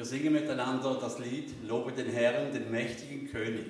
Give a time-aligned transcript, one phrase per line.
[0.00, 3.66] Wir singen miteinander das Lied Lobe den Herrn, den mächtigen König.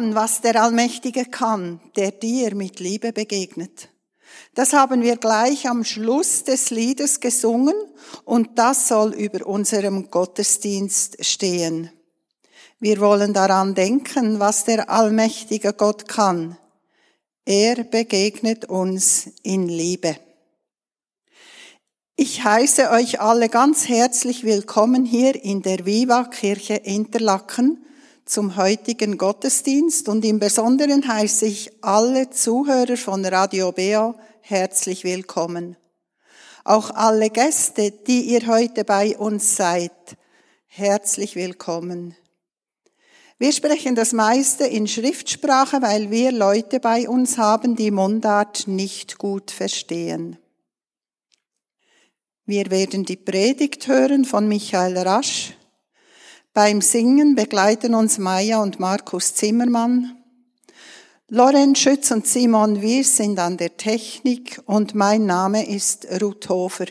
[0.00, 3.90] Daran, was der Allmächtige kann, der dir mit Liebe begegnet.
[4.54, 7.74] Das haben wir gleich am Schluss des Liedes gesungen
[8.24, 11.90] und das soll über unserem Gottesdienst stehen.
[12.78, 16.56] Wir wollen daran denken, was der allmächtige Gott kann.
[17.44, 20.16] Er begegnet uns in Liebe.
[22.16, 27.84] Ich heiße euch alle ganz herzlich willkommen hier in der Viva Kirche Interlaken
[28.30, 35.76] zum heutigen Gottesdienst und im Besonderen heiße ich alle Zuhörer von Radio Bea herzlich willkommen.
[36.62, 39.90] Auch alle Gäste, die ihr heute bei uns seid,
[40.68, 42.14] herzlich willkommen.
[43.38, 49.18] Wir sprechen das meiste in Schriftsprache, weil wir Leute bei uns haben, die Mundart nicht
[49.18, 50.38] gut verstehen.
[52.46, 55.54] Wir werden die Predigt hören von Michael Rasch.
[56.52, 60.16] Beim Singen begleiten uns Maja und Markus Zimmermann.
[61.28, 66.86] Lorenz Schütz und Simon Wir sind an der Technik und mein Name ist Ruth Hofer.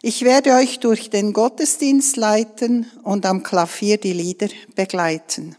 [0.00, 5.56] Ich werde euch durch den Gottesdienst leiten und am Klavier die Lieder begleiten.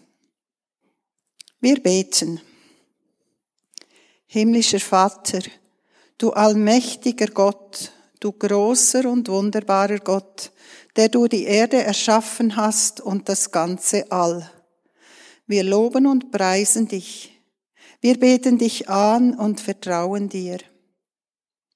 [1.59, 2.39] Wir beten.
[4.27, 5.41] Himmlischer Vater,
[6.17, 7.91] du allmächtiger Gott,
[8.21, 10.53] du großer und wunderbarer Gott,
[10.95, 14.49] der du die Erde erschaffen hast und das ganze All.
[15.47, 17.31] Wir loben und preisen dich.
[18.01, 20.59] Wir beten dich an und vertrauen dir.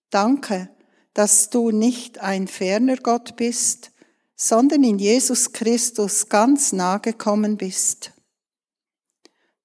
[0.09, 0.69] Danke,
[1.13, 3.91] dass du nicht ein ferner Gott bist,
[4.35, 8.13] sondern in Jesus Christus ganz nahe gekommen bist.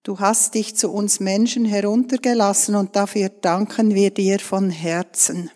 [0.03, 5.51] Du hast dich zu uns Menschen heruntergelassen und dafür danken wir dir von Herzen.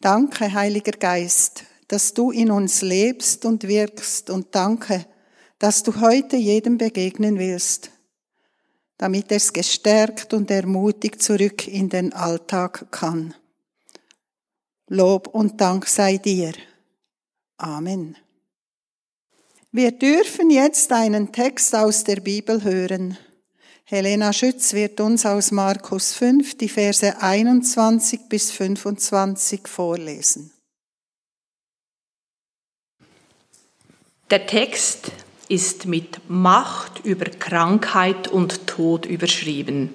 [0.00, 5.06] Danke, Heiliger Geist, dass du in uns lebst und wirkst und danke,
[5.58, 7.90] dass du heute jedem begegnen willst,
[8.96, 13.34] damit es gestärkt und ermutigt zurück in den Alltag kann.
[14.86, 16.52] Lob und Dank sei dir.
[17.56, 18.16] Amen.
[19.72, 23.18] Wir dürfen jetzt einen Text aus der Bibel hören.
[23.90, 30.52] Helena Schütz wird uns aus Markus 5 die Verse 21 bis 25 vorlesen.
[34.28, 35.10] Der Text
[35.48, 39.94] ist mit Macht über Krankheit und Tod überschrieben.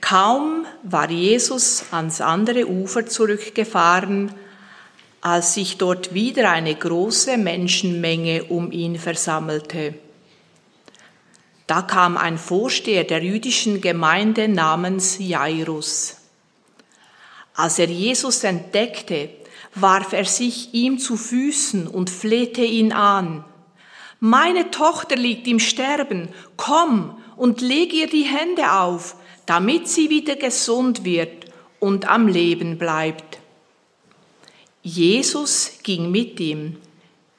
[0.00, 4.32] Kaum war Jesus ans andere Ufer zurückgefahren,
[5.20, 9.96] als sich dort wieder eine große Menschenmenge um ihn versammelte.
[11.70, 16.16] Da kam ein Vorsteher der jüdischen Gemeinde namens Jairus.
[17.54, 19.30] Als er Jesus entdeckte,
[19.76, 23.44] warf er sich ihm zu Füßen und flehte ihn an.
[24.18, 29.14] Meine Tochter liegt im Sterben, komm und leg ihr die Hände auf,
[29.46, 31.44] damit sie wieder gesund wird
[31.78, 33.38] und am Leben bleibt.
[34.82, 36.78] Jesus ging mit ihm,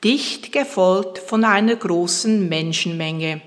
[0.05, 3.41] dicht gefolgt von einer großen Menschenmenge.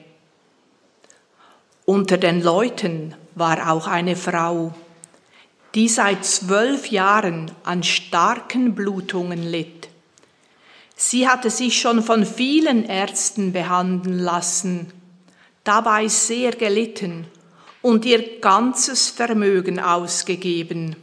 [1.87, 4.73] Unter den Leuten war auch eine Frau,
[5.75, 9.89] die seit zwölf Jahren an starken Blutungen litt.
[10.97, 14.93] Sie hatte sich schon von vielen Ärzten behandeln lassen,
[15.65, 17.27] dabei sehr gelitten
[17.83, 20.97] und ihr ganzes Vermögen ausgegeben.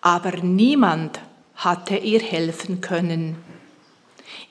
[0.00, 1.18] Aber niemand
[1.56, 3.36] hatte ihr helfen können.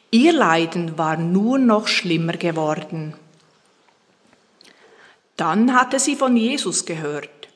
[0.09, 3.13] Ihr Leiden war nur noch schlimmer geworden.
[5.41, 7.47] Dann hatte sie von Jesus gehört.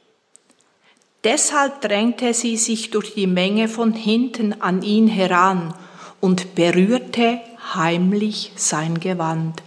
[1.24, 5.72] Deshalb drängte sie sich durch die Menge von hinten an ihn heran
[6.20, 7.40] und berührte
[7.76, 9.62] heimlich sein Gewand.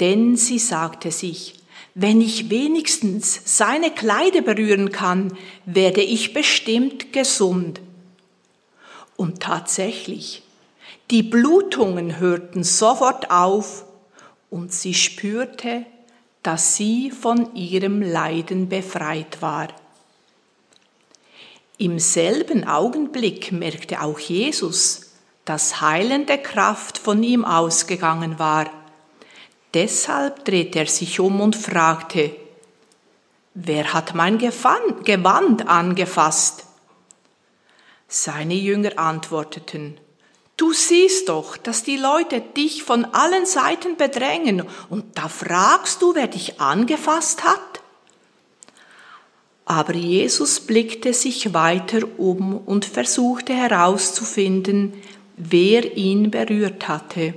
[0.00, 1.54] Denn sie sagte sich,
[1.94, 7.80] wenn ich wenigstens seine Kleider berühren kann, werde ich bestimmt gesund.
[9.16, 10.42] Und tatsächlich,
[11.12, 13.84] die Blutungen hörten sofort auf
[14.50, 15.86] und sie spürte,
[16.46, 19.68] dass sie von ihrem Leiden befreit war.
[21.78, 25.12] Im selben Augenblick merkte auch Jesus,
[25.44, 28.70] dass heilende Kraft von ihm ausgegangen war
[29.76, 32.34] Deshalb drehte er sich um und fragte,
[33.52, 36.64] wer hat mein Gewand angefasst?
[38.08, 40.00] Seine Jünger antworteten,
[40.56, 46.14] Du siehst doch, dass die Leute dich von allen Seiten bedrängen, und da fragst du,
[46.14, 47.82] wer dich angefasst hat?
[49.66, 54.94] Aber Jesus blickte sich weiter um und versuchte herauszufinden,
[55.36, 57.34] wer ihn berührt hatte.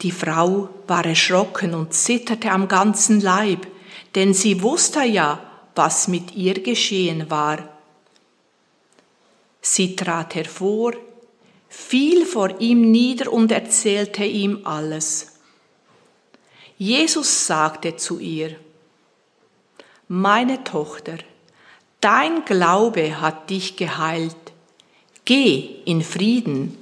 [0.00, 3.66] Die Frau war erschrocken und zitterte am ganzen Leib,
[4.14, 5.42] denn sie wusste ja,
[5.74, 7.68] was mit ihr geschehen war.
[9.60, 10.92] Sie trat hervor,
[11.68, 15.38] fiel vor ihm nieder und erzählte ihm alles.
[16.78, 18.56] Jesus sagte zu ihr,
[20.06, 21.18] Meine Tochter,
[22.00, 24.36] dein Glaube hat dich geheilt.
[25.24, 26.78] Geh in Frieden,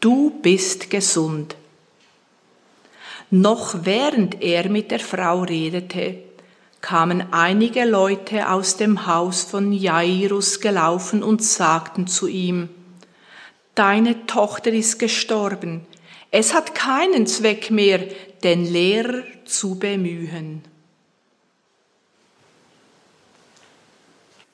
[0.00, 1.56] du bist gesund.
[3.30, 6.18] Noch während er mit der Frau redete,
[6.82, 12.68] kamen einige Leute aus dem Haus von Jairus gelaufen und sagten zu ihm,
[13.74, 15.86] Deine Tochter ist gestorben,
[16.30, 18.06] es hat keinen Zweck mehr,
[18.42, 20.62] den Lehrer zu bemühen.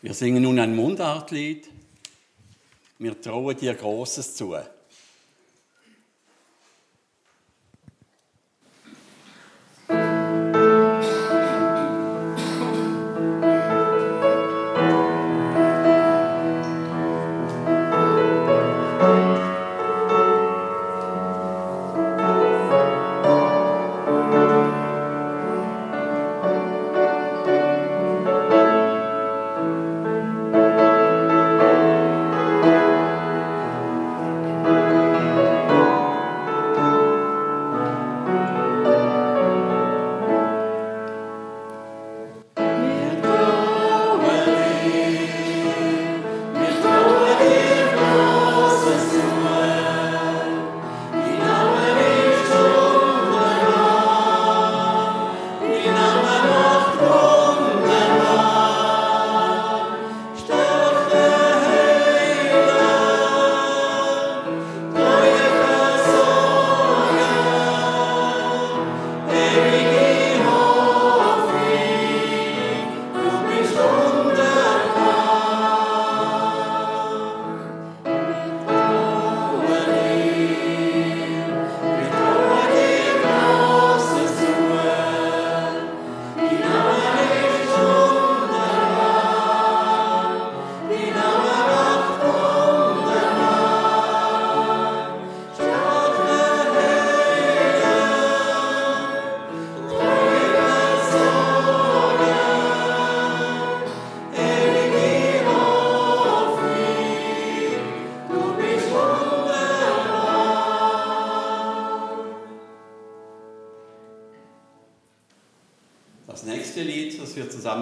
[0.03, 1.69] Wir singen nun ein Mundartlied.
[2.99, 4.57] Wir trauen dir Großes zu.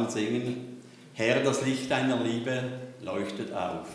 [0.05, 0.83] Zusammen singen.
[1.15, 2.63] Herr, das Licht deiner Liebe
[3.03, 3.89] leuchtet auf.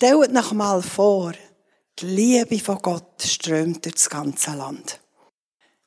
[0.00, 1.32] Stellt noch mal vor,
[1.98, 5.00] die Liebe von Gott strömt durch das ganze Land.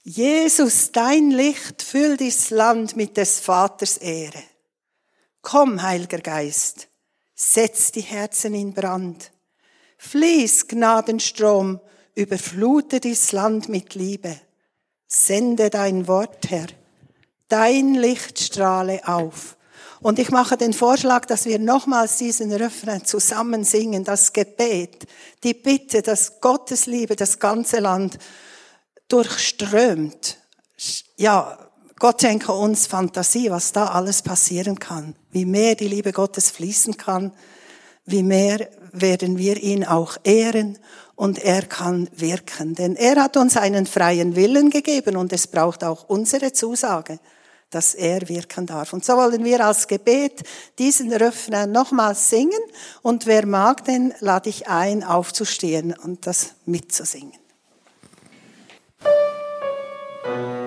[0.04, 4.44] Jesus, dein Licht füllt das Land mit des Vaters Ehre.
[5.42, 6.90] Komm, Heiliger Geist,
[7.36, 9.32] setz die Herzen in Brand.
[9.98, 11.80] Fließ Gnadenstrom,
[12.14, 14.42] überflute das Land mit Liebe.
[15.08, 16.68] Sende dein Wort, Herr.
[17.48, 19.56] Dein Licht strahle auf
[20.02, 25.06] und ich mache den Vorschlag, dass wir nochmals diesen Refrain zusammen singen, das Gebet,
[25.44, 28.18] die Bitte, dass Gottes Liebe das ganze Land
[29.08, 30.38] durchströmt.
[31.18, 31.58] Ja,
[32.00, 35.16] Gott schenke uns Fantasie, was da alles passieren kann.
[35.30, 37.32] Wie mehr die Liebe Gottes fließen kann,
[38.06, 40.80] wie mehr werden wir ihn auch ehren
[41.16, 42.74] und er kann wirken.
[42.74, 47.20] Denn er hat uns einen freien Willen gegeben und es braucht auch unsere Zusage,
[47.72, 48.94] dass er wirken darf.
[48.94, 50.44] Und so wollen wir als Gebet
[50.78, 52.62] diesen Refrain nochmals singen
[53.02, 57.40] und wer mag, den lade ich ein, aufzustehen und das mitzusingen.
[60.24, 60.61] Wir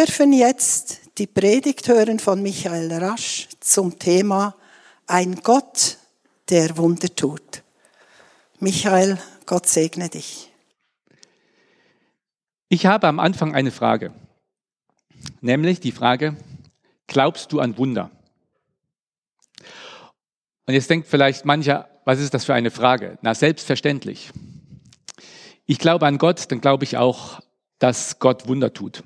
[0.00, 4.56] dürfen jetzt die Predigt hören von Michael Rasch zum Thema
[5.06, 5.98] Ein Gott,
[6.48, 7.62] der Wunder tut.
[8.60, 10.50] Michael, Gott segne dich.
[12.70, 14.14] Ich habe am Anfang eine Frage,
[15.42, 16.34] nämlich die Frage,
[17.06, 18.10] glaubst du an Wunder?
[20.64, 23.18] Und jetzt denkt vielleicht mancher, was ist das für eine Frage?
[23.20, 24.30] Na, selbstverständlich.
[25.66, 27.40] Ich glaube an Gott, dann glaube ich auch,
[27.78, 29.04] dass Gott Wunder tut.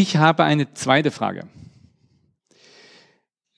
[0.00, 1.48] Ich habe eine zweite Frage.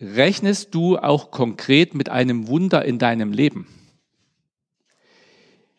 [0.01, 3.67] Rechnest du auch konkret mit einem Wunder in deinem Leben?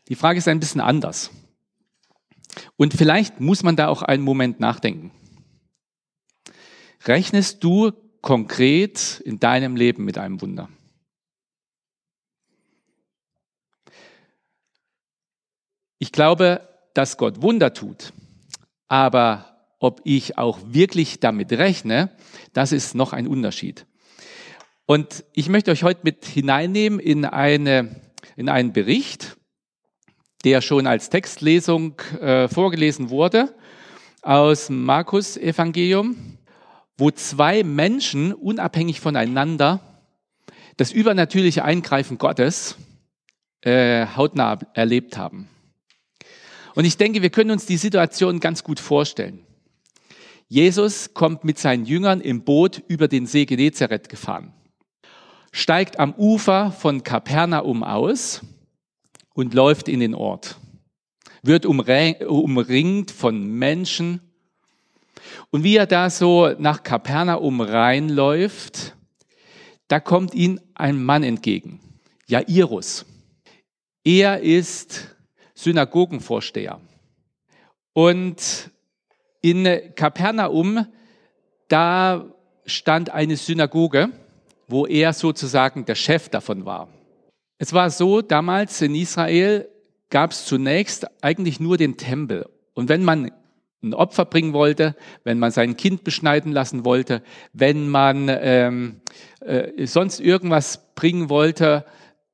[0.07, 1.31] Die Frage ist ein bisschen anders.
[2.77, 5.09] Und vielleicht muss man da auch einen Moment nachdenken.
[7.05, 10.69] Rechnest du konkret in deinem Leben mit einem Wunder?
[15.97, 18.13] Ich glaube, dass Gott Wunder tut.
[18.87, 19.50] Aber
[19.81, 22.11] ob ich auch wirklich damit rechne,
[22.53, 23.87] das ist noch ein Unterschied.
[24.85, 27.99] Und ich möchte euch heute mit hineinnehmen in, eine,
[28.35, 29.37] in einen Bericht,
[30.45, 33.55] der schon als Textlesung äh, vorgelesen wurde
[34.21, 36.37] aus Markus Evangelium,
[36.95, 39.79] wo zwei Menschen unabhängig voneinander
[40.77, 42.77] das übernatürliche Eingreifen Gottes
[43.61, 45.49] äh, hautnah erlebt haben.
[46.75, 49.43] Und ich denke, wir können uns die Situation ganz gut vorstellen.
[50.51, 54.51] Jesus kommt mit seinen Jüngern im Boot über den See Genezareth gefahren,
[55.53, 58.41] steigt am Ufer von Kapernaum aus
[59.33, 60.57] und läuft in den Ort,
[61.41, 64.19] wird umringt von Menschen.
[65.51, 68.97] Und wie er da so nach Kapernaum reinläuft,
[69.87, 71.79] da kommt ihm ein Mann entgegen,
[72.27, 73.05] Jairus.
[74.03, 75.15] Er ist
[75.53, 76.81] Synagogenvorsteher.
[77.93, 78.70] Und
[79.41, 80.85] in Kapernaum,
[81.67, 82.25] da
[82.65, 84.09] stand eine Synagoge,
[84.67, 86.87] wo er sozusagen der Chef davon war.
[87.57, 89.67] Es war so, damals in Israel
[90.09, 92.47] gab es zunächst eigentlich nur den Tempel.
[92.73, 93.31] Und wenn man
[93.83, 97.23] ein Opfer bringen wollte, wenn man sein Kind beschneiden lassen wollte,
[97.53, 99.01] wenn man ähm,
[99.39, 101.85] äh, sonst irgendwas bringen wollte,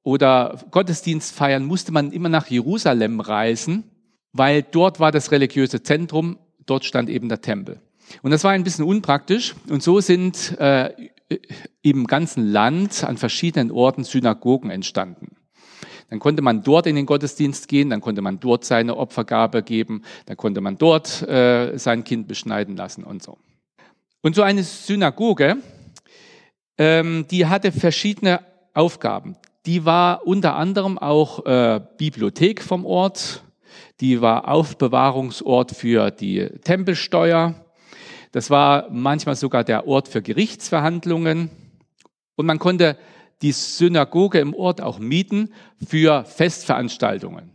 [0.07, 3.91] oder Gottesdienst feiern, musste man immer nach Jerusalem reisen,
[4.31, 6.39] weil dort war das religiöse Zentrum,
[6.69, 7.81] dort stand eben der Tempel.
[8.21, 9.55] Und das war ein bisschen unpraktisch.
[9.69, 10.93] Und so sind äh,
[11.81, 15.35] im ganzen Land an verschiedenen Orten Synagogen entstanden.
[16.09, 20.03] Dann konnte man dort in den Gottesdienst gehen, dann konnte man dort seine Opfergabe geben,
[20.25, 23.37] dann konnte man dort äh, sein Kind beschneiden lassen und so.
[24.21, 25.57] Und so eine Synagoge,
[26.77, 28.39] ähm, die hatte verschiedene
[28.73, 29.35] Aufgaben
[29.67, 33.43] die war unter anderem auch äh, Bibliothek vom Ort,
[33.99, 37.55] die war Aufbewahrungsort für die Tempelsteuer,
[38.31, 41.49] das war manchmal sogar der Ort für Gerichtsverhandlungen
[42.35, 42.97] und man konnte
[43.41, 45.53] die Synagoge im Ort auch mieten
[45.85, 47.51] für Festveranstaltungen.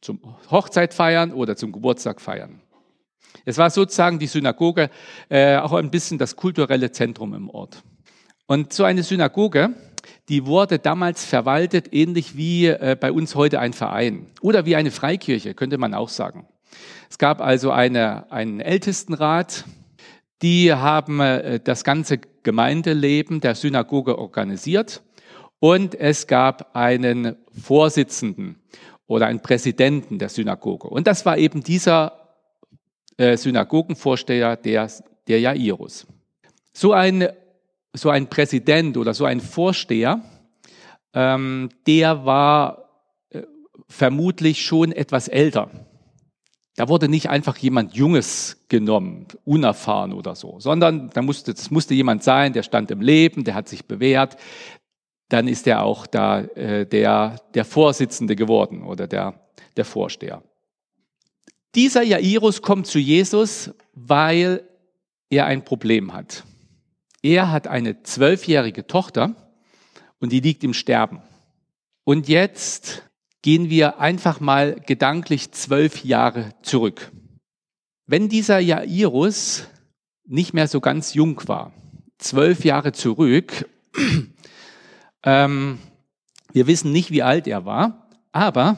[0.00, 0.20] zum
[0.50, 2.60] Hochzeit feiern oder zum Geburtstag feiern.
[3.46, 4.90] Es war sozusagen die Synagoge
[5.30, 7.82] äh, auch ein bisschen das kulturelle Zentrum im Ort.
[8.46, 9.74] Und so eine Synagoge,
[10.28, 14.90] die wurde damals verwaltet, ähnlich wie äh, bei uns heute ein Verein oder wie eine
[14.90, 16.46] Freikirche, könnte man auch sagen.
[17.10, 19.64] Es gab also eine, einen Ältestenrat,
[20.42, 25.02] die haben äh, das ganze Gemeindeleben der Synagoge organisiert
[25.58, 28.60] und es gab einen Vorsitzenden
[29.06, 30.88] oder einen Präsidenten der Synagoge.
[30.88, 32.24] Und das war eben dieser
[33.16, 34.90] äh, Synagogenvorsteher, der,
[35.28, 36.06] der Jairus.
[36.72, 37.28] So ein,
[37.94, 40.20] so ein Präsident oder so ein Vorsteher,
[41.14, 42.90] ähm, der war
[43.30, 43.42] äh,
[43.88, 45.70] vermutlich schon etwas älter.
[46.76, 51.94] Da wurde nicht einfach jemand Junges genommen, unerfahren oder so, sondern da musste, das musste
[51.94, 54.36] jemand sein, der stand im Leben, der hat sich bewährt.
[55.28, 59.40] Dann ist er auch da äh, der, der Vorsitzende geworden oder der,
[59.76, 60.42] der Vorsteher.
[61.76, 64.68] Dieser Jairus kommt zu Jesus, weil
[65.30, 66.44] er ein Problem hat.
[67.24, 69.34] Er hat eine zwölfjährige Tochter
[70.20, 71.22] und die liegt im Sterben.
[72.04, 73.08] Und jetzt
[73.40, 77.12] gehen wir einfach mal gedanklich zwölf Jahre zurück.
[78.04, 79.66] Wenn dieser Jairus
[80.26, 81.72] nicht mehr so ganz jung war,
[82.18, 83.70] zwölf Jahre zurück,
[85.22, 85.78] ähm,
[86.52, 88.76] wir wissen nicht, wie alt er war, aber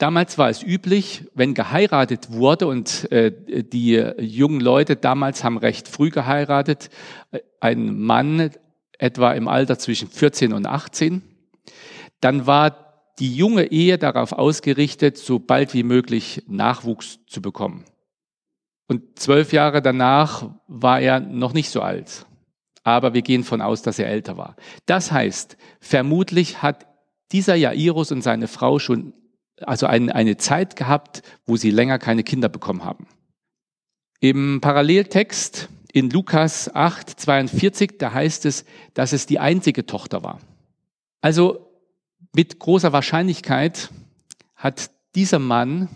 [0.00, 3.32] damals war es üblich, wenn geheiratet wurde und äh,
[3.62, 6.90] die jungen Leute damals haben recht früh geheiratet,
[7.30, 8.50] äh, ein Mann
[8.98, 11.22] etwa im Alter zwischen 14 und 18,
[12.20, 17.84] dann war die junge Ehe darauf ausgerichtet, so bald wie möglich Nachwuchs zu bekommen.
[18.88, 22.26] Und zwölf Jahre danach war er noch nicht so alt.
[22.82, 24.56] Aber wir gehen von aus, dass er älter war.
[24.86, 26.86] Das heißt, vermutlich hat
[27.30, 29.12] dieser Jairus und seine Frau schon
[29.62, 33.06] also eine, eine Zeit gehabt, wo sie länger keine Kinder bekommen haben.
[34.20, 40.40] Im Paralleltext in Lukas 8, 42, da heißt es, dass es die einzige Tochter war.
[41.20, 41.66] Also
[42.34, 43.90] mit großer Wahrscheinlichkeit
[44.54, 45.88] hat dieser Mann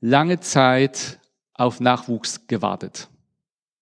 [0.00, 1.18] lange Zeit
[1.54, 3.08] auf Nachwuchs gewartet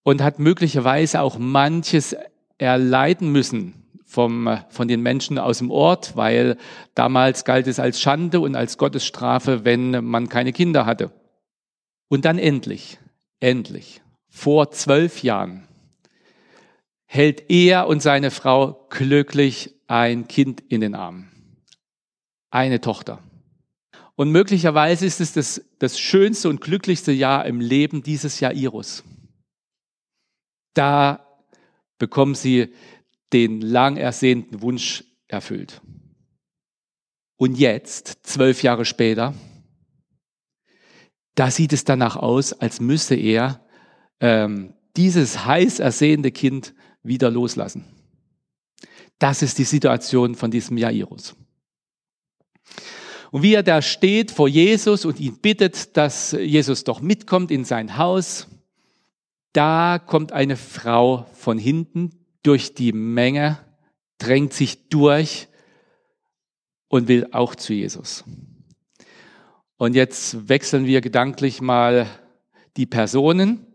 [0.02, 2.16] und hat möglicherweise auch manches
[2.58, 6.56] erleiden müssen vom, von den Menschen aus dem Ort, weil
[6.94, 11.10] damals galt es als Schande und als Gottesstrafe, wenn man keine Kinder hatte.
[12.08, 12.98] Und dann endlich,
[13.40, 15.66] endlich, vor zwölf Jahren,
[17.04, 21.32] hält er und seine Frau glücklich ein Kind in den Armen
[22.56, 23.22] eine Tochter.
[24.14, 29.04] Und möglicherweise ist es das, das schönste und glücklichste Jahr im Leben dieses Jairus.
[30.72, 31.26] Da
[31.98, 32.72] bekommen sie
[33.32, 35.80] den lang ersehnten Wunsch erfüllt.
[37.36, 39.34] Und jetzt, zwölf Jahre später,
[41.34, 43.66] da sieht es danach aus, als müsste er
[44.20, 47.84] ähm, dieses heiß ersehende Kind wieder loslassen.
[49.18, 51.36] Das ist die Situation von diesem Jairus.
[53.30, 57.64] Und wie er da steht vor Jesus und ihn bittet, dass Jesus doch mitkommt in
[57.64, 58.46] sein Haus,
[59.52, 63.58] da kommt eine Frau von hinten durch die Menge,
[64.18, 65.48] drängt sich durch
[66.88, 68.24] und will auch zu Jesus.
[69.76, 72.06] Und jetzt wechseln wir gedanklich mal
[72.76, 73.66] die Personen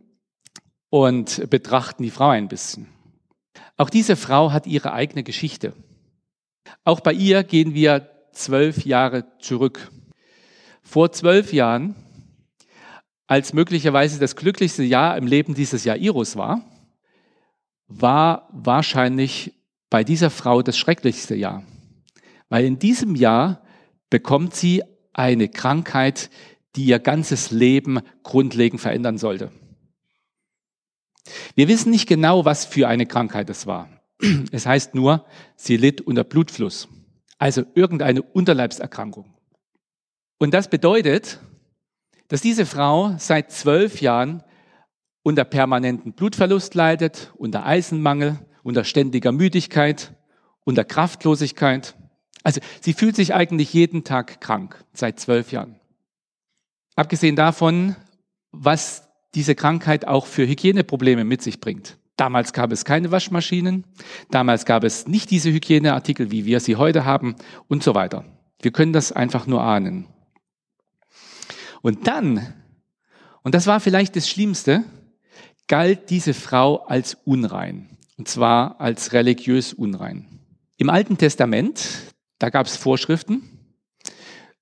[0.89, 2.87] und betrachten die Frau ein bisschen.
[3.77, 5.73] Auch diese Frau hat ihre eigene Geschichte.
[6.83, 9.91] Auch bei ihr gehen wir zwölf Jahre zurück.
[10.81, 11.95] Vor zwölf Jahren,
[13.27, 16.70] als möglicherweise das glücklichste Jahr im Leben dieses Jairus war,
[17.99, 19.53] war wahrscheinlich
[19.89, 21.63] bei dieser Frau das schrecklichste Jahr.
[22.49, 23.61] Weil in diesem Jahr
[24.09, 26.29] bekommt sie eine Krankheit,
[26.75, 29.51] die ihr ganzes Leben grundlegend verändern sollte.
[31.55, 33.89] Wir wissen nicht genau, was für eine Krankheit es war.
[34.51, 35.25] Es heißt nur,
[35.55, 36.87] sie litt unter Blutfluss
[37.41, 39.33] also irgendeine Unterleibserkrankung.
[40.37, 41.39] Und das bedeutet,
[42.27, 44.43] dass diese Frau seit zwölf Jahren
[45.23, 50.13] unter permanenten Blutverlust leidet, unter Eisenmangel, unter ständiger Müdigkeit,
[50.63, 51.95] unter Kraftlosigkeit.
[52.43, 55.79] Also sie fühlt sich eigentlich jeden Tag krank seit zwölf Jahren.
[56.95, 57.95] Abgesehen davon,
[58.51, 61.97] was diese Krankheit auch für Hygieneprobleme mit sich bringt.
[62.17, 63.85] Damals gab es keine Waschmaschinen,
[64.29, 67.35] damals gab es nicht diese Hygieneartikel, wie wir sie heute haben
[67.67, 68.25] und so weiter.
[68.61, 70.07] Wir können das einfach nur ahnen.
[71.81, 72.53] Und dann,
[73.41, 74.83] und das war vielleicht das Schlimmste,
[75.71, 80.27] galt diese Frau als unrein, und zwar als religiös unrein.
[80.75, 83.41] Im Alten Testament, da gab es Vorschriften,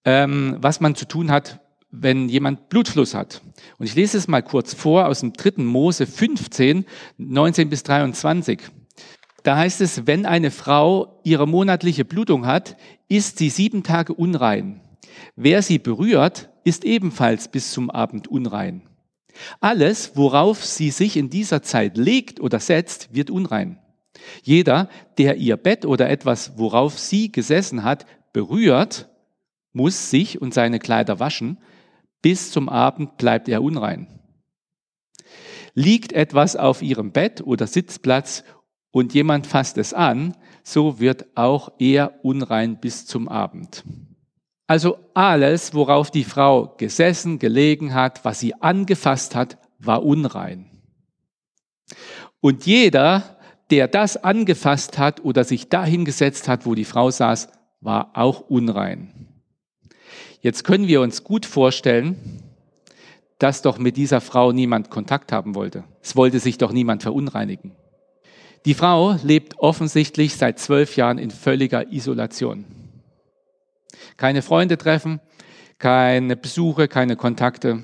[0.05, 3.41] ähm, was man zu tun hat, wenn jemand Blutfluss hat.
[3.79, 5.63] Und ich lese es mal kurz vor aus dem 3.
[5.63, 6.85] Mose 15,
[7.17, 8.59] 19 bis 23.
[9.41, 14.81] Da heißt es, wenn eine Frau ihre monatliche Blutung hat, ist sie sieben Tage unrein.
[15.35, 18.88] Wer sie berührt, ist ebenfalls bis zum Abend unrein.
[19.59, 23.79] Alles, worauf sie sich in dieser Zeit legt oder setzt, wird unrein.
[24.43, 29.09] Jeder, der ihr Bett oder etwas, worauf sie gesessen hat, berührt,
[29.73, 31.57] muss sich und seine Kleider waschen.
[32.21, 34.07] Bis zum Abend bleibt er unrein.
[35.73, 38.43] Liegt etwas auf ihrem Bett oder Sitzplatz
[38.91, 43.83] und jemand fasst es an, so wird auch er unrein bis zum Abend.
[44.69, 50.69] Also alles, worauf die Frau gesessen, gelegen hat, was sie angefasst hat, war unrein.
[52.39, 53.39] Und jeder,
[53.71, 57.47] der das angefasst hat oder sich dahingesetzt hat, wo die Frau saß,
[57.81, 59.41] war auch unrein.
[60.41, 62.43] Jetzt können wir uns gut vorstellen,
[63.39, 65.83] dass doch mit dieser Frau niemand Kontakt haben wollte.
[66.03, 67.71] Es wollte sich doch niemand verunreinigen.
[68.65, 72.78] Die Frau lebt offensichtlich seit zwölf Jahren in völliger Isolation.
[74.17, 75.19] Keine Freunde treffen,
[75.77, 77.83] keine Besuche, keine Kontakte.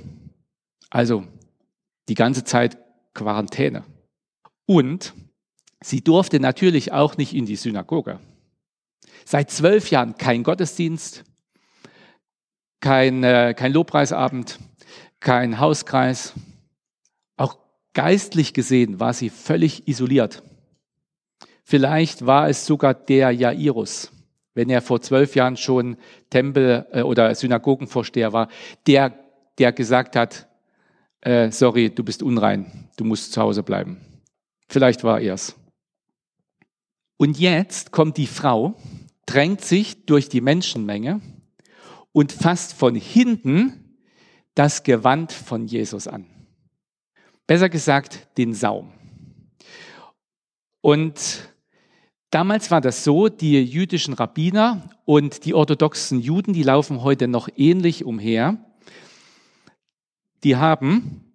[0.89, 1.25] Also
[2.07, 2.77] die ganze Zeit
[3.13, 3.83] Quarantäne.
[4.65, 5.13] Und
[5.81, 8.19] sie durfte natürlich auch nicht in die Synagoge.
[9.25, 11.23] Seit zwölf Jahren kein Gottesdienst,
[12.79, 14.59] kein, äh, kein Lobpreisabend,
[15.19, 16.33] kein Hauskreis.
[17.37, 17.57] Auch
[17.93, 20.43] geistlich gesehen war sie völlig isoliert.
[21.63, 24.11] Vielleicht war es sogar der Jairus,
[24.55, 25.97] wenn er vor zwölf Jahren schon
[26.31, 28.49] Tempel- äh, oder Synagogenvorsteher war,
[28.87, 29.13] der,
[29.59, 30.47] der gesagt hat,
[31.21, 34.01] äh, sorry, du bist unrein, du musst zu Hause bleiben.
[34.67, 35.55] Vielleicht war er es.
[37.17, 38.75] Und jetzt kommt die Frau,
[39.25, 41.21] drängt sich durch die Menschenmenge
[42.11, 43.97] und fasst von hinten
[44.53, 46.25] das Gewand von Jesus an.
[47.47, 48.91] Besser gesagt, den Saum.
[50.81, 51.49] Und
[52.35, 57.47] Damals war das so, die jüdischen Rabbiner und die orthodoxen Juden, die laufen heute noch
[57.55, 58.57] ähnlich umher.
[60.43, 61.33] Die haben,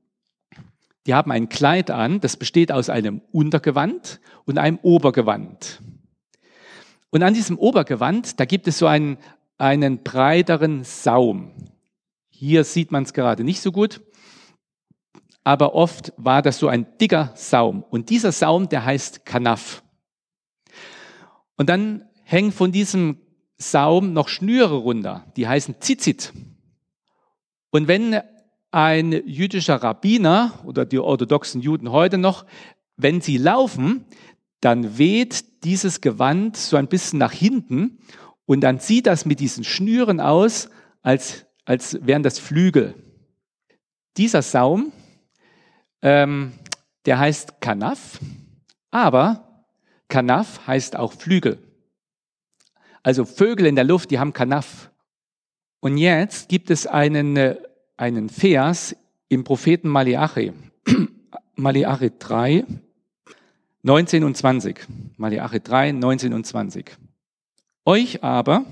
[1.06, 5.80] die haben ein Kleid an, das besteht aus einem Untergewand und einem Obergewand.
[7.08, 9.16] Und an diesem Obergewand, da gibt es so einen,
[9.56, 11.52] einen breiteren Saum.
[12.28, 14.02] Hier sieht man es gerade nicht so gut,
[15.44, 17.84] aber oft war das so ein dicker Saum.
[17.88, 19.82] Und dieser Saum, der heißt Kanaf.
[21.60, 23.18] Und dann hängen von diesem
[23.58, 26.32] Saum noch Schnüre runter, die heißen Zizit.
[27.68, 28.18] Und wenn
[28.70, 32.46] ein jüdischer Rabbiner oder die orthodoxen Juden heute noch,
[32.96, 34.06] wenn sie laufen,
[34.62, 37.98] dann weht dieses Gewand so ein bisschen nach hinten
[38.46, 40.70] und dann sieht das mit diesen Schnüren aus,
[41.02, 42.94] als, als wären das Flügel.
[44.16, 44.92] Dieser Saum,
[46.00, 46.54] ähm,
[47.04, 48.18] der heißt Kanaf,
[48.90, 49.49] aber
[50.10, 51.58] Kanaf heißt auch Flügel.
[53.02, 54.90] Also Vögel in der Luft, die haben Kanaf.
[55.80, 57.56] Und jetzt gibt es einen, äh,
[57.96, 58.94] einen Vers
[59.30, 60.52] im Propheten Maleachi.
[61.56, 62.66] Maleachi 3,
[63.82, 64.86] 19 und 20.
[65.16, 66.98] Maleachi 3, 19 und 20.
[67.86, 68.66] Euch aber,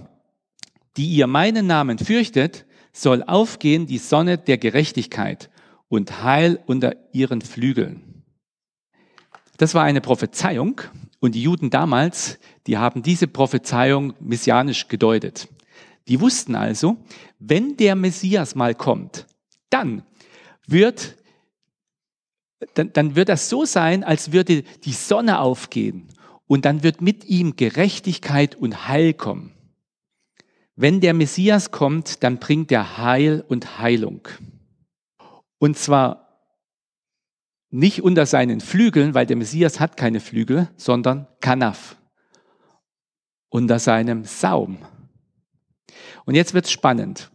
[0.98, 5.48] die ihr meinen Namen fürchtet, soll aufgehen die Sonne der Gerechtigkeit
[5.88, 8.24] und Heil unter ihren Flügeln.
[9.56, 10.82] Das war eine Prophezeiung
[11.20, 15.48] und die Juden damals, die haben diese Prophezeiung messianisch gedeutet.
[16.06, 16.96] Die wussten also,
[17.38, 19.26] wenn der Messias mal kommt,
[19.70, 20.02] dann
[20.66, 21.16] wird,
[22.74, 26.08] dann, dann wird das so sein, als würde die Sonne aufgehen
[26.46, 29.52] und dann wird mit ihm Gerechtigkeit und Heil kommen.
[30.76, 34.28] Wenn der Messias kommt, dann bringt er Heil und Heilung.
[35.58, 36.27] Und zwar
[37.70, 41.96] nicht unter seinen Flügeln, weil der Messias hat keine Flügel, sondern Kanaf.
[43.48, 44.78] Unter seinem Saum.
[46.24, 47.30] Und jetzt wird's spannend.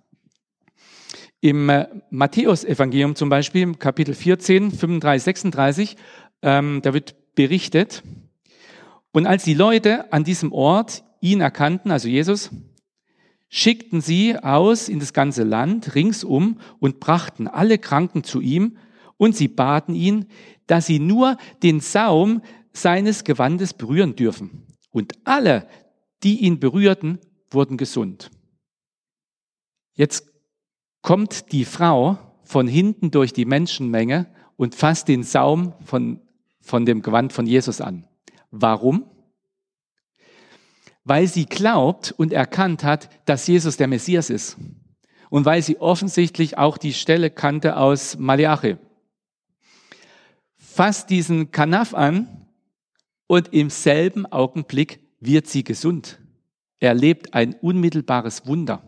[1.42, 5.98] Im äh, Matthäus-Evangelium zum Beispiel, Kapitel 14, 35, 36,
[6.42, 8.04] ähm, da wird berichtet,
[9.12, 12.50] und als die Leute an diesem Ort ihn erkannten, also Jesus,
[13.48, 18.78] schickten sie aus in das ganze Land ringsum und brachten alle Kranken zu ihm
[19.18, 20.26] und sie baten ihn,
[20.68, 24.68] dass sie nur den Saum seines Gewandes berühren dürfen.
[24.92, 25.68] Und alle,
[26.24, 28.32] die ihn berührten, wurden gesund.
[29.94, 30.28] Jetzt
[31.02, 36.22] kommt die Frau von hinten durch die Menschenmenge und fasst den Saum von,
[36.62, 38.08] von dem Gewand von Jesus an.
[38.50, 39.06] Warum?
[41.04, 44.58] weil sie glaubt und erkannt hat, dass Jesus der Messias ist.
[45.30, 48.78] Und weil sie offensichtlich auch die Stelle kannte aus Maleachi.
[50.74, 52.48] Fasst diesen Kanaf an
[53.28, 56.20] und im selben Augenblick wird sie gesund.
[56.80, 58.82] Erlebt ein unmittelbares Wunder.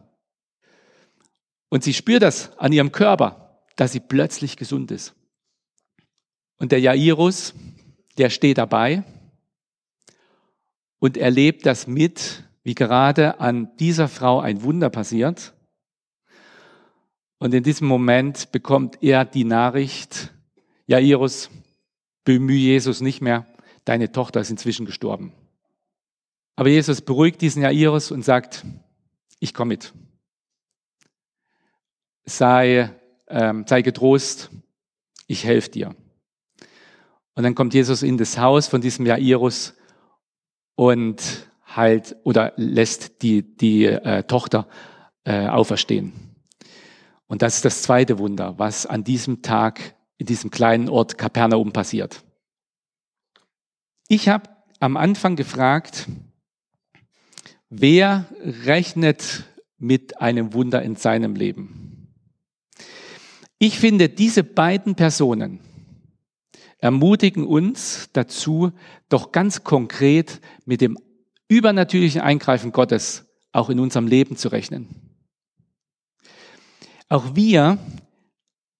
[1.69, 5.13] Und sie spürt das an ihrem Körper, dass sie plötzlich gesund ist.
[6.57, 7.53] Und der Jairus,
[8.17, 9.03] der steht dabei
[10.97, 15.53] und erlebt das mit, wie gerade an dieser Frau ein Wunder passiert.
[17.37, 20.33] Und in diesem Moment bekommt er die Nachricht,
[20.87, 21.51] Jairus,
[22.25, 23.45] bemühe Jesus nicht mehr,
[23.85, 25.31] deine Tochter ist inzwischen gestorben.
[26.57, 28.65] Aber Jesus beruhigt diesen Jairus und sagt,
[29.39, 29.93] ich komme mit.
[32.25, 32.91] Sei,
[33.27, 34.49] ähm, sei getrost,
[35.27, 35.95] ich helfe dir.
[37.35, 39.75] Und dann kommt Jesus in das Haus von diesem Jairus
[40.75, 41.21] und
[41.65, 44.67] halt oder lässt die, die äh, Tochter
[45.25, 46.13] äh, auferstehen.
[47.27, 51.71] Und das ist das zweite Wunder, was an diesem Tag in diesem kleinen Ort Kapernaum
[51.71, 52.23] passiert.
[54.07, 54.49] Ich habe
[54.79, 56.07] am Anfang gefragt,
[57.69, 59.45] wer rechnet
[59.77, 62.13] mit einem Wunder in seinem Leben?
[63.57, 65.59] Ich finde, diese beiden Personen,
[66.77, 68.71] ermutigen uns dazu,
[69.09, 70.97] doch ganz konkret mit dem
[71.47, 75.17] übernatürlichen Eingreifen Gottes auch in unserem Leben zu rechnen.
[77.07, 77.77] Auch wir,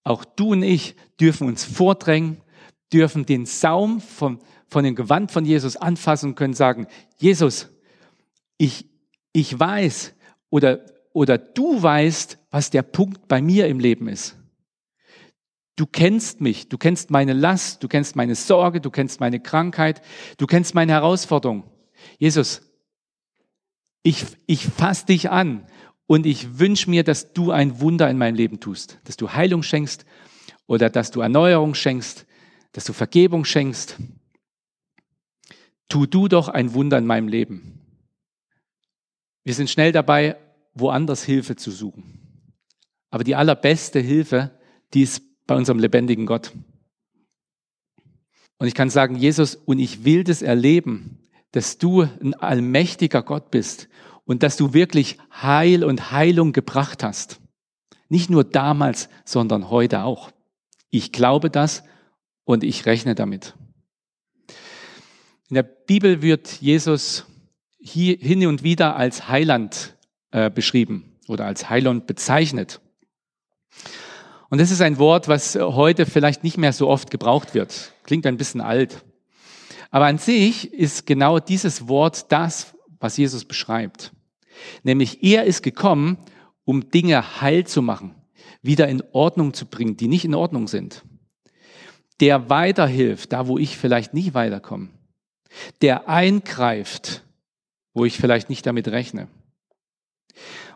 [0.06, 2.38] auch du und ich, dürfen uns vordrängen,
[2.94, 6.88] dürfen den Saum von, von dem Gewand von Jesus anfassen und können sagen,
[7.18, 7.68] Jesus,
[8.58, 8.86] ich,
[9.34, 10.14] ich weiß
[10.50, 14.38] oder, oder du weißt, was der Punkt bei mir im Leben ist.
[15.76, 20.02] Du kennst mich, du kennst meine Last, du kennst meine Sorge, du kennst meine Krankheit,
[20.38, 21.64] du kennst meine Herausforderung.
[22.18, 22.62] Jesus,
[24.04, 25.66] ich, ich fasse dich an
[26.08, 29.64] und ich wünsche mir, dass du ein Wunder in meinem Leben tust, dass du Heilung
[29.64, 30.06] schenkst
[30.68, 32.26] oder dass du Erneuerung schenkst,
[32.74, 33.98] dass du Vergebung schenkst.
[35.88, 37.82] Tu du doch ein Wunder in meinem Leben.
[39.44, 40.38] Wir sind schnell dabei,
[40.74, 42.20] woanders Hilfe zu suchen.
[43.10, 44.52] Aber die allerbeste Hilfe,
[44.94, 46.52] die ist bei unserem lebendigen Gott.
[48.58, 51.20] Und ich kann sagen, Jesus, und ich will das erleben,
[51.52, 53.88] dass du ein allmächtiger Gott bist
[54.26, 57.40] und dass du wirklich Heil und Heilung gebracht hast.
[58.10, 60.32] Nicht nur damals, sondern heute auch.
[60.90, 61.84] Ich glaube das
[62.44, 63.56] und ich rechne damit.
[65.50, 67.26] In der Bibel wird Jesus
[67.80, 69.96] hier hin und wieder als Heiland
[70.32, 72.82] äh, beschrieben oder als Heiland bezeichnet.
[74.50, 77.94] Und das ist ein Wort, was heute vielleicht nicht mehr so oft gebraucht wird.
[78.04, 79.04] Klingt ein bisschen alt.
[79.92, 84.12] Aber an sich ist genau dieses Wort das, was Jesus beschreibt.
[84.84, 86.18] Nämlich er ist gekommen,
[86.64, 88.16] um Dinge heil zu machen,
[88.62, 91.04] wieder in Ordnung zu bringen, die nicht in Ordnung sind.
[92.20, 94.90] Der weiterhilft, da wo ich vielleicht nicht weiterkomme.
[95.82, 97.24] Der eingreift,
[97.94, 99.28] wo ich vielleicht nicht damit rechne.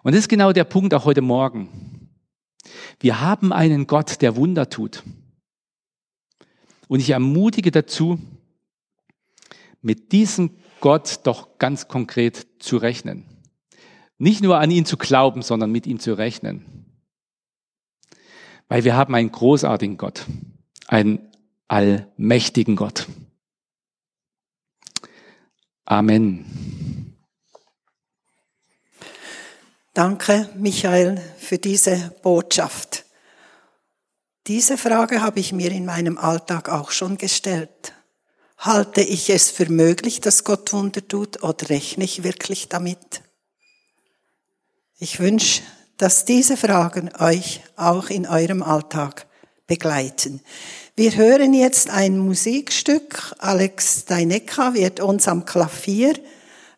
[0.04, 2.10] Und das ist genau der Punkt auch heute Morgen.
[3.00, 5.04] Wir haben einen Gott, der Wunder tut.
[6.88, 8.20] Und ich ermutige dazu,
[9.82, 13.26] mit diesem Gott doch ganz konkret zu rechnen.
[14.20, 16.86] Nicht nur an ihn zu glauben, sondern mit ihm zu rechnen.
[18.68, 20.26] Weil wir haben einen großartigen Gott,
[20.88, 21.32] einen
[21.70, 23.08] allmächtigen Gott.
[25.86, 27.16] Amen.
[29.94, 33.06] Danke, Michael, für diese Botschaft.
[34.48, 37.94] Diese Frage habe ich mir in meinem Alltag auch schon gestellt.
[38.58, 43.22] Halte ich es für möglich, dass Gott Wunder tut, oder rechne ich wirklich damit?
[45.02, 45.62] Ich wünsche,
[45.96, 49.28] dass diese Fragen euch auch in eurem Alltag
[49.66, 50.42] begleiten.
[50.98, 53.34] Wir hören jetzt ein Musikstück.
[53.38, 56.16] Alex Deinecka wird uns am Klavier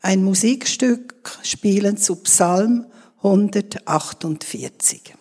[0.04, 2.86] ein Musikstück spielen zu Psalm
[3.24, 5.16] 148.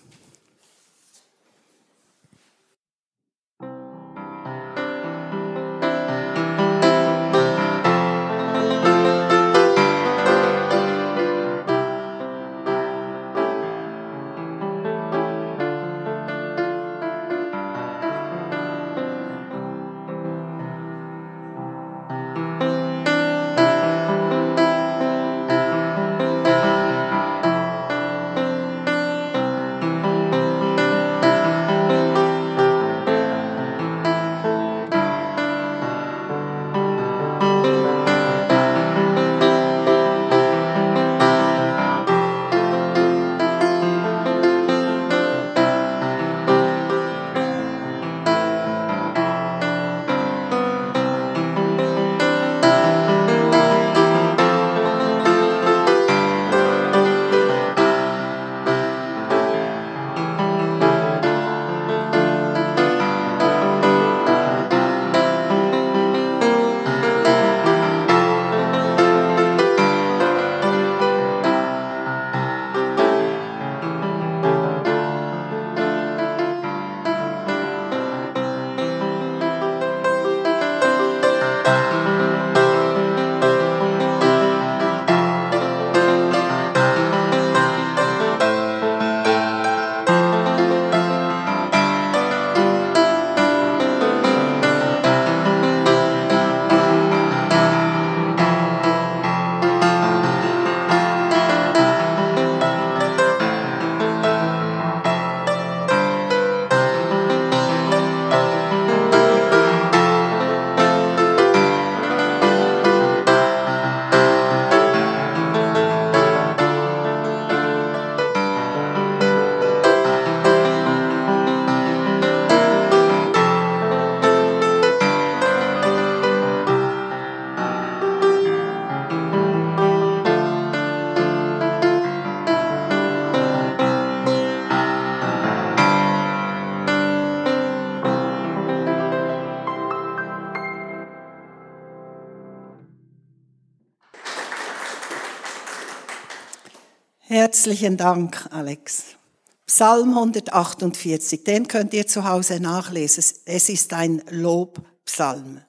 [147.40, 149.16] Herzlichen Dank, Alex.
[149.64, 153.24] Psalm 148, den könnt ihr zu Hause nachlesen.
[153.46, 155.62] Es ist ein Lobpsalm.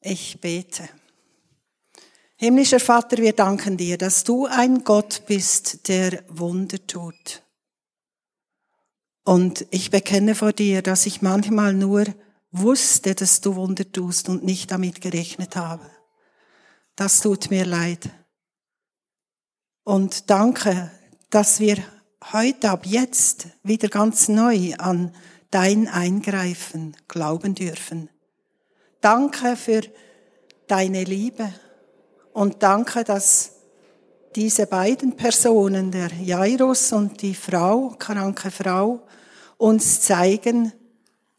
[0.00, 0.88] Ich bete.
[2.36, 7.42] Himmlischer Vater, wir danken dir, dass du ein Gott bist, der Wunder tut.
[9.24, 12.04] Und ich bekenne vor dir, dass ich manchmal nur
[12.52, 15.90] wusste, dass du Wunder tust und nicht damit gerechnet habe.
[16.94, 18.08] Das tut mir leid.
[19.84, 20.90] Und danke,
[21.28, 21.76] dass wir
[22.32, 25.14] heute ab jetzt wieder ganz neu an
[25.50, 28.08] dein Eingreifen glauben dürfen.
[29.02, 29.82] Danke für
[30.68, 31.52] deine Liebe
[32.32, 33.52] und danke, dass
[34.34, 39.06] diese beiden Personen, der Jairus und die Frau, kranke Frau,
[39.58, 40.72] uns zeigen,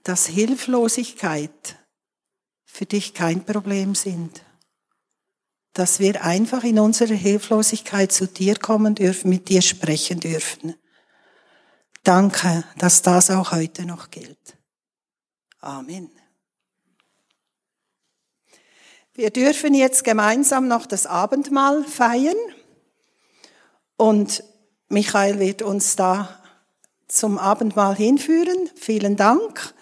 [0.04, 1.78] dass Hilflosigkeit
[2.64, 4.45] für dich kein Problem sind
[5.76, 10.74] dass wir einfach in unserer Hilflosigkeit zu dir kommen dürfen, mit dir sprechen dürfen.
[12.04, 14.58] Danke, dass das auch heute noch gilt.
[15.60, 16.10] Amen.
[19.14, 22.38] Wir dürfen jetzt gemeinsam noch das Abendmahl feiern
[23.98, 24.44] und
[24.88, 26.42] Michael wird uns da
[27.08, 28.70] zum Abendmahl hinführen.
[28.76, 29.74] Vielen Dank.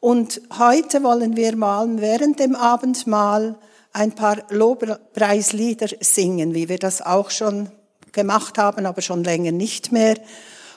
[0.00, 3.58] Und heute wollen wir mal während dem Abendmahl
[3.92, 7.70] ein paar Lobpreislieder singen, wie wir das auch schon
[8.12, 10.16] gemacht haben, aber schon länger nicht mehr.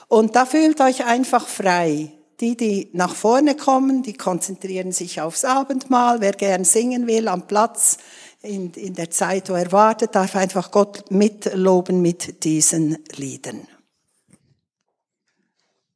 [0.08, 2.12] Und da fühlt euch einfach frei.
[2.40, 6.20] Die, die nach vorne kommen, die konzentrieren sich aufs Abendmahl.
[6.20, 7.96] Wer gern singen will am Platz,
[8.42, 13.66] in, in der Zeit, wo er wartet, darf einfach Gott mitloben mit diesen Liedern.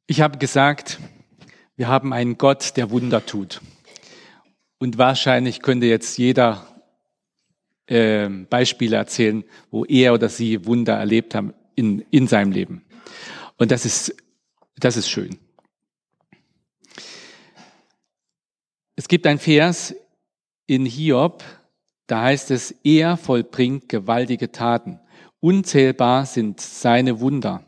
[0.07, 0.99] Ich habe gesagt,
[1.77, 3.61] wir haben einen Gott, der Wunder tut.
[4.79, 6.65] Und wahrscheinlich könnte jetzt jeder
[7.91, 12.85] äh, Beispiele erzählen, wo er oder sie Wunder erlebt haben in, in seinem Leben.
[13.57, 14.15] Und das ist,
[14.77, 15.37] das ist schön.
[18.95, 19.93] Es gibt ein Vers
[20.67, 21.43] in Hiob,
[22.07, 24.99] da heißt es, er vollbringt gewaltige Taten.
[25.39, 27.65] Unzählbar sind seine Wunder.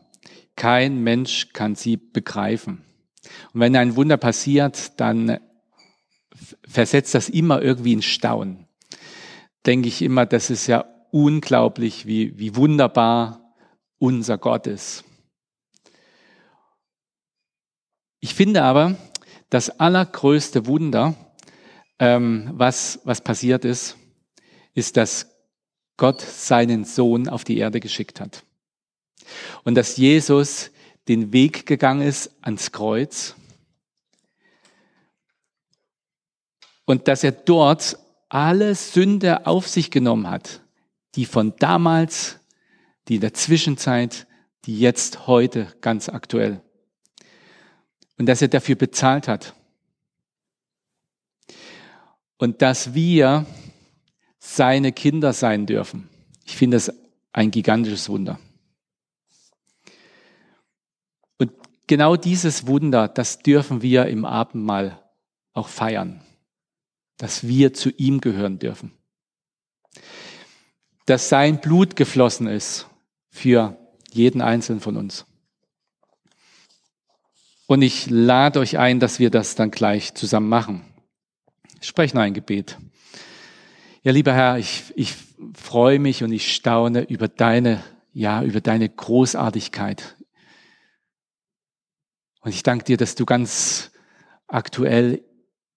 [0.55, 2.83] Kein Mensch kann sie begreifen.
[3.53, 5.39] Und wenn ein Wunder passiert, dann
[6.67, 8.62] versetzt das immer irgendwie in Staunen
[9.65, 13.55] denke ich immer, das ist ja unglaublich, wie, wie wunderbar
[13.99, 15.03] unser Gott ist.
[18.19, 18.95] Ich finde aber,
[19.49, 21.13] das allergrößte Wunder,
[21.99, 23.97] ähm, was, was passiert ist,
[24.73, 25.27] ist, dass
[25.97, 28.43] Gott seinen Sohn auf die Erde geschickt hat.
[29.63, 30.71] Und dass Jesus
[31.07, 33.35] den Weg gegangen ist ans Kreuz.
[36.85, 37.97] Und dass er dort
[38.33, 40.61] alle Sünde auf sich genommen hat,
[41.13, 42.39] die von damals,
[43.07, 44.25] die in der Zwischenzeit,
[44.65, 46.61] die jetzt heute ganz aktuell.
[48.17, 49.53] Und dass er dafür bezahlt hat.
[52.37, 53.45] Und dass wir
[54.39, 56.09] seine Kinder sein dürfen.
[56.45, 56.91] Ich finde das
[57.33, 58.39] ein gigantisches Wunder.
[61.37, 61.51] Und
[61.85, 64.99] genau dieses Wunder, das dürfen wir im Abendmahl
[65.53, 66.22] auch feiern
[67.17, 68.91] dass wir zu ihm gehören dürfen.
[71.05, 72.87] Dass sein Blut geflossen ist
[73.29, 73.77] für
[74.11, 75.25] jeden einzelnen von uns.
[77.67, 80.85] Und ich lade euch ein, dass wir das dann gleich zusammen machen.
[81.81, 82.77] Ich spreche noch ein Gebet.
[84.03, 85.15] Ja, lieber Herr, ich, ich
[85.53, 90.15] freue mich und ich staune über deine, ja, über deine Großartigkeit.
[92.41, 93.91] Und ich danke dir, dass du ganz
[94.47, 95.23] aktuell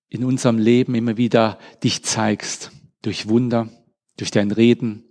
[0.09, 2.71] in unserem Leben immer wieder dich zeigst,
[3.03, 3.69] durch Wunder,
[4.17, 5.05] durch dein Reden.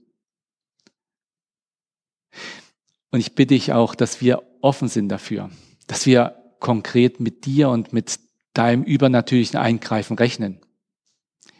[3.11, 5.49] Und ich bitte dich auch, dass wir offen sind dafür,
[5.87, 8.19] dass wir konkret mit dir und mit
[8.53, 10.61] deinem übernatürlichen Eingreifen rechnen.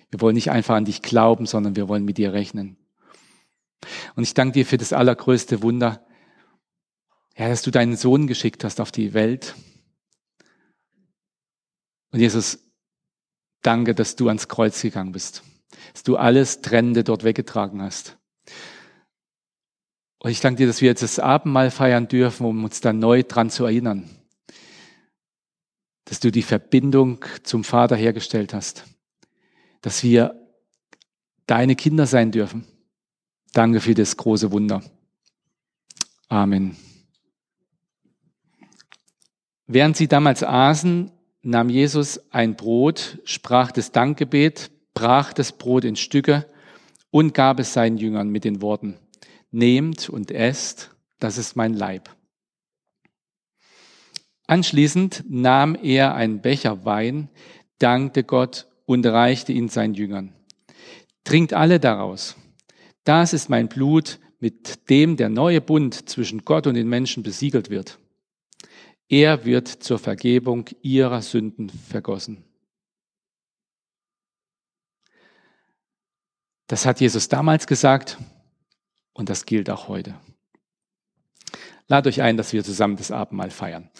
[0.10, 2.78] Wir wollen nicht einfach an dich glauben, sondern wir wollen mit dir rechnen.
[4.16, 6.06] Und ich danke dir für das allergrößte Wunder,
[7.38, 9.56] ja, dass du deinen Sohn geschickt hast auf die Welt.
[12.12, 12.65] Und Jesus,
[13.66, 15.42] Danke, dass du ans Kreuz gegangen bist,
[15.94, 18.16] dass du alles Trennende dort weggetragen hast.
[20.20, 23.24] Und ich danke dir, dass wir jetzt das Abendmahl feiern dürfen, um uns dann neu
[23.24, 24.08] dran zu erinnern,
[26.04, 28.86] dass du die Verbindung zum Vater hergestellt hast,
[29.82, 30.48] dass wir
[31.48, 32.68] deine Kinder sein dürfen.
[33.52, 34.84] Danke für das große Wunder.
[36.28, 36.78] Amen.
[39.66, 41.12] Während sie damals aßen,
[41.46, 46.50] nahm Jesus ein Brot, sprach das Dankgebet, brach das Brot in Stücke
[47.12, 48.98] und gab es seinen Jüngern mit den Worten,
[49.52, 52.10] nehmt und esst, das ist mein Leib.
[54.48, 57.30] Anschließend nahm er einen Becher Wein,
[57.80, 60.34] dankte Gott und reichte ihn seinen Jüngern.
[61.24, 62.36] Trinkt alle daraus.
[63.04, 67.70] Das ist mein Blut, mit dem der neue Bund zwischen Gott und den Menschen besiegelt
[67.70, 68.00] wird.
[69.08, 72.44] Er wird zur Vergebung ihrer Sünden vergossen.
[76.68, 78.18] Das hat Jesus damals gesagt
[79.14, 80.16] und das gilt auch heute.
[81.88, 83.92] Lade euch ein, dass wir zusammen das Abendmahl feiern.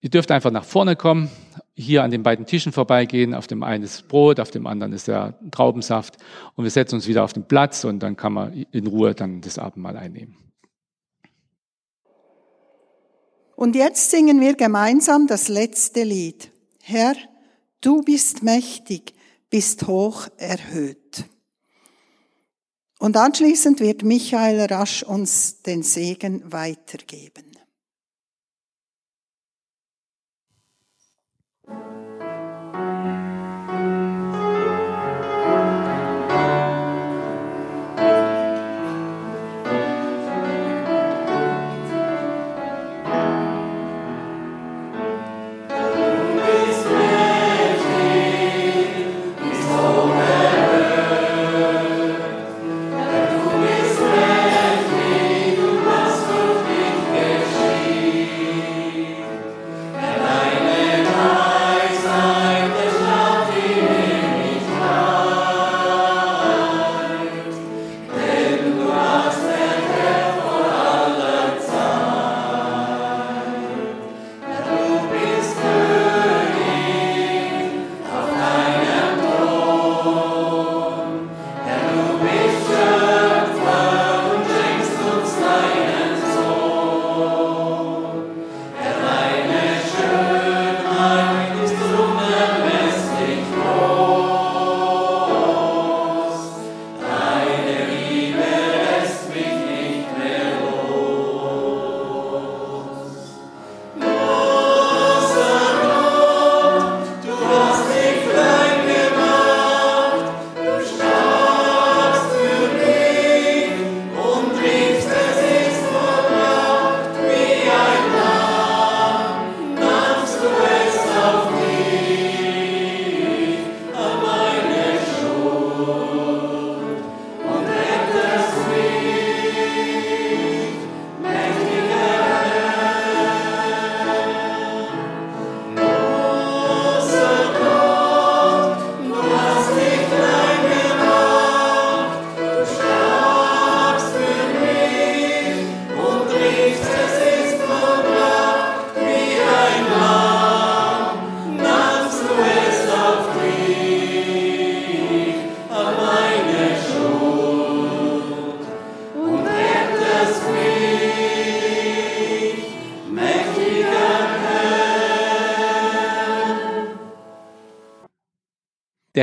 [0.00, 1.30] Ihr dürft einfach nach vorne kommen,
[1.74, 3.34] hier an den beiden Tischen vorbeigehen.
[3.34, 6.18] Auf dem einen ist Brot, auf dem anderen ist der Traubensaft.
[6.54, 9.40] Und wir setzen uns wieder auf den Platz und dann kann man in Ruhe dann
[9.40, 10.36] das Abendmahl einnehmen.
[13.58, 16.52] Und jetzt singen wir gemeinsam das letzte Lied.
[16.80, 17.16] Herr,
[17.80, 19.14] du bist mächtig,
[19.50, 21.24] bist hoch erhöht.
[23.00, 27.47] Und anschließend wird Michael rasch uns den Segen weitergeben.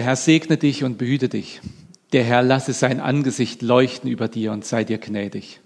[0.06, 1.62] Herr segne dich und behüte dich.
[2.14, 5.62] Der Herr lasse sein Angesicht leuchten über dir und sei dir gnädig.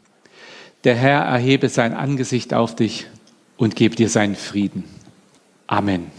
[0.85, 3.07] Der Herr erhebe sein Angesicht auf dich
[3.57, 4.85] und gebe dir seinen Frieden.
[5.67, 6.09] Amen.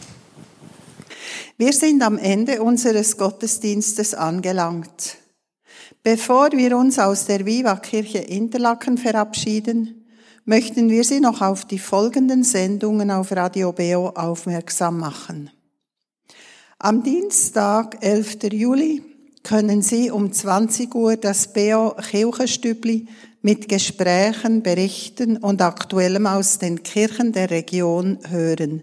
[1.57, 5.17] Wir sind am Ende unseres Gottesdienstes angelangt.
[6.03, 10.05] Bevor wir uns aus der Viva-Kirche Interlaken verabschieden,
[10.45, 15.51] möchten wir Sie noch auf die folgenden Sendungen auf Radio Beo aufmerksam machen.
[16.83, 18.55] Am Dienstag, 11.
[18.55, 19.03] Juli,
[19.43, 23.07] können Sie um 20 Uhr das BO Kirchenstübli
[23.43, 28.83] mit Gesprächen, Berichten und Aktuellem aus den Kirchen der Region hören.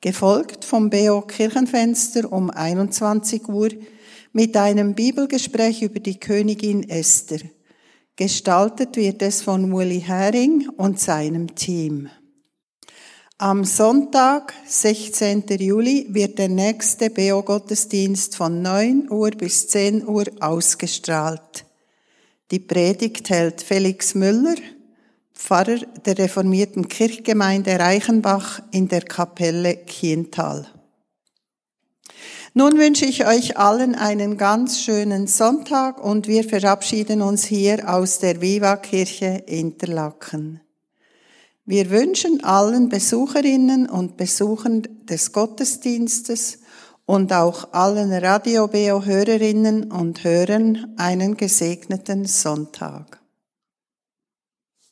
[0.00, 3.68] Gefolgt vom BO Kirchenfenster um 21 Uhr
[4.32, 7.40] mit einem Bibelgespräch über die Königin Esther.
[8.16, 12.08] Gestaltet wird es von Uli Hering und seinem Team.
[13.40, 15.44] Am Sonntag, 16.
[15.60, 21.64] Juli, wird der nächste Beo-Gottesdienst von 9 Uhr bis 10 Uhr ausgestrahlt.
[22.50, 24.56] Die Predigt hält Felix Müller,
[25.32, 30.66] Pfarrer der reformierten Kirchgemeinde Reichenbach in der Kapelle Kiental.
[32.54, 38.18] Nun wünsche ich euch allen einen ganz schönen Sonntag und wir verabschieden uns hier aus
[38.18, 40.60] der Viva Kirche Interlaken.
[41.68, 46.60] Wir wünschen allen Besucherinnen und Besuchern des Gottesdienstes
[47.04, 53.17] und auch allen Radio Beo Hörerinnen und Hörern einen gesegneten Sonntag.